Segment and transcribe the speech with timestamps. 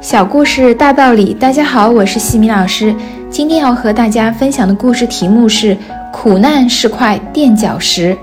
[0.00, 2.94] 小故事大道理，大家好，我是西米老师。
[3.28, 5.76] 今天要和大家分享的故事题目是
[6.10, 8.16] “苦难是块垫脚石”。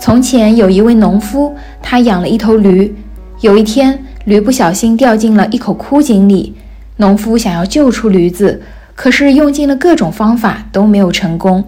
[0.00, 2.96] 从前有一位农夫，他养了一头驴。
[3.42, 6.54] 有一天，驴不小心掉进了一口枯井里。
[6.96, 8.62] 农夫想要救出驴子，
[8.94, 11.62] 可是用尽了各种方法都没有成功。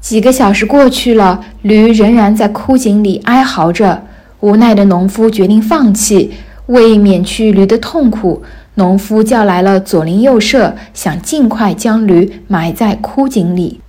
[0.00, 4.02] 几个小时过去了，驴仍然在枯井里哀嚎着。
[4.40, 6.32] 无奈的农夫决定放弃。
[6.66, 8.42] 为免去驴的痛苦，
[8.74, 13.80] 农夫叫来了左邻右舍，想尽快将驴埋在枯井里。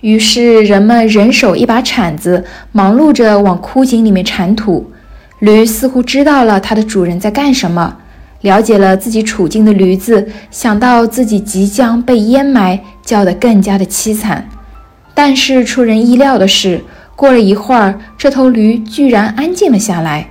[0.00, 4.90] 于是，人们人手一把铲子，忙碌着往枯井里面铲土。
[5.38, 7.98] 驴似乎知道了它的主人在干什么，
[8.40, 14.48] 了解了自己处境的驴子，想到自己即将被淹埋，叫得更加的凄惨。
[15.14, 16.82] 但是，出人意料的是，
[17.14, 20.28] 过了一会儿，这头驴居然安静了下来。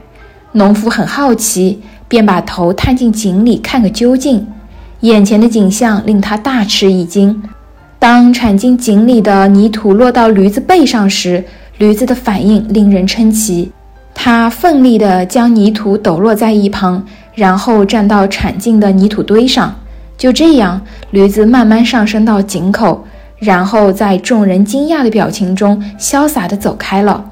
[0.54, 1.82] 农夫很好奇。
[2.12, 4.46] 便把头探进井里看个究竟，
[5.00, 7.42] 眼前的景象令他大吃一惊。
[7.98, 11.42] 当铲进井里的泥土落到驴子背上时，
[11.78, 13.72] 驴子的反应令人称奇。
[14.14, 17.02] 它奋力地将泥土抖落在一旁，
[17.34, 19.74] 然后站到铲进的泥土堆上。
[20.18, 20.82] 就这样，
[21.12, 23.06] 驴子慢慢上升到井口，
[23.40, 27.31] 然后在众人惊讶的表情中潇洒地走开了。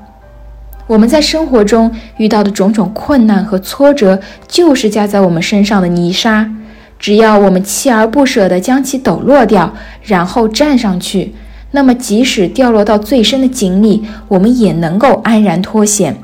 [0.89, 6.49] 我们在生活中遇到的种种困难和挫折，就是加在我们身上的泥沙。
[6.97, 11.35] 只要我们锲而不舍地将其抖落掉，然后站上去，
[11.69, 16.17] 那么即使掉落到最深的井里，我们也能够安然脱险。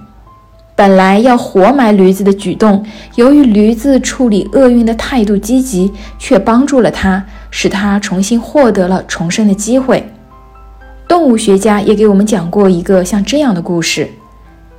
[0.75, 2.83] 本来要活埋驴子的举动，
[3.17, 10.11] 由于驴子处理厄运的态度积极，却帮助了它，使它重新获得了重生的机会。
[11.07, 14.09] 动物学家也给我们讲过一个像这样的故事。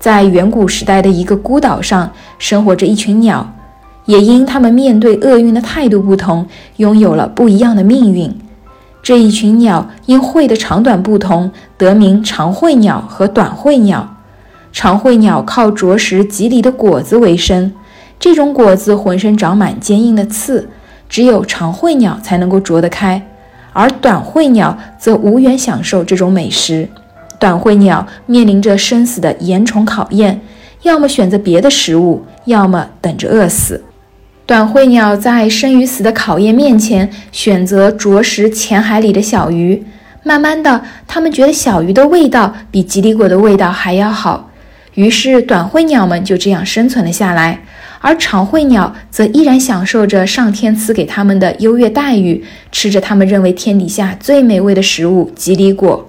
[0.06, 3.52] 在远古时代的一个孤岛上，生活着一群鸟，
[4.04, 8.32] 也因它们面对厄运的态度不同，拥有了不一样的命运。
[9.02, 14.08] 这一群鸟因喙的长短不同，得名长喙鸟和短喙鸟。
[14.72, 17.72] 长喙鸟靠啄食棘藜的果子为生，
[18.20, 20.68] 这种果子浑身长满坚硬的刺，
[21.08, 23.20] 只有长喙鸟才能够啄得开，
[23.72, 26.88] 而短喙鸟则无缘享受这种美食。
[27.38, 30.40] 短喙鸟面临着生死的严重考验，
[30.82, 33.82] 要么选择别的食物，要么等着饿死。
[34.46, 39.84] 短喙鸟在生与死的考验面前，选择啄食浅海里的小鱼。
[40.22, 44.50] 慢慢的，它们觉得小鱼的味道比吉利果的味道还要好，
[44.94, 47.60] 于是短喙鸟们就这样生存了下来。
[48.00, 56.08] 而长喙鸟则依然享受着上天赐给它们的优越待遇，吃着它们认为天底下最美味的食物——吉利果。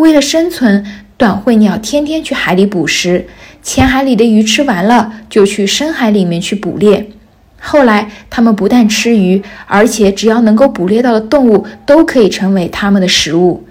[0.00, 0.82] 为了生存，
[1.18, 3.26] 短喙鸟天天去海里捕食。
[3.62, 7.10] 浅海里的鱼吃完了，就去深海里面去捕猎。
[7.60, 13.62] 后来，它们不但吃鱼，而且只要能够捕猎到的动物都可以成为它们的食物。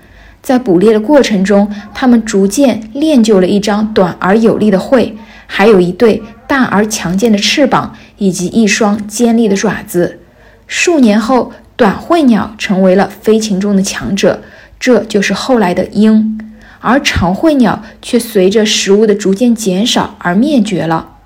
[0.43, 5.17] 在捕猎的过程中，它们逐渐练就了一张短而有力的喙，
[5.47, 10.19] 还有一对大而强健的翅膀，以及一双尖利的爪子。
[10.67, 14.39] 数年后，短喙鸟成为了飞禽中的强者。
[14.79, 16.39] 这就是后来的鹰，
[16.79, 21.17] 而长喙鸟却随着食物的逐渐减少而灭绝了。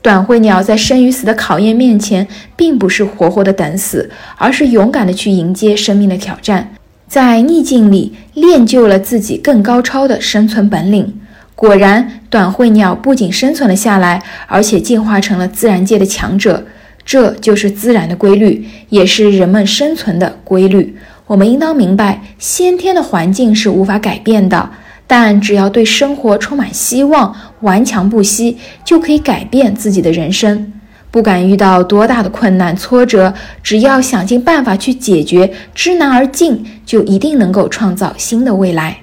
[0.00, 6.72] 短喙鸟在生与死的考验面前，并不是活活的等死，而是勇敢的去迎接生命的挑战，
[7.08, 11.20] 在逆境里练就了自己更高超的生存本领。
[11.56, 16.64] 果然，短喙鸟不仅生存了下来，而且进化成了自然界的强者。
[17.04, 20.96] 这就是自然的规律，也是人们生存的规律。
[21.26, 24.70] 我们应当明白，先天的环境是无法改变的，
[25.08, 30.72] 但只要对生活充满希望，顽强不息，就可以改变自己的人生。
[31.10, 38.98] 不管遇到多大的困难挫折，只要想尽办法去解决，知难而进，就一定能够创造新的未来。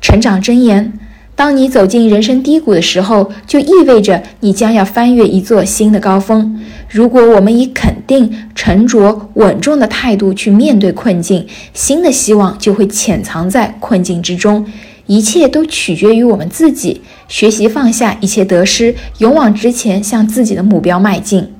[0.00, 0.92] 成长箴言。
[1.36, 6.60] 当你走进人生低谷的时候，就意味着你将要翻越一座新的高峰。
[6.88, 14.64] 如果我们以肯定、沉着、稳重的态度去面对困境，新的希望就会潜藏在困境之中。
[15.06, 21.53] 一切都取决于我们自己，学习放下一切得失，勇往直前，向自己的目标迈进。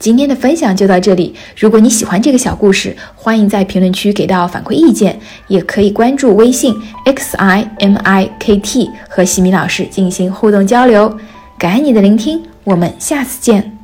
[0.00, 1.34] 今天的分享就到这里。
[1.58, 6.74] 如果你喜欢这个小故事，欢迎在评论区给到反馈意见，也可以关注微信
[7.04, 11.14] x i m i k t 和西米老师进行互动交流。
[11.58, 13.79] 感恩你的聆听，我们下次见。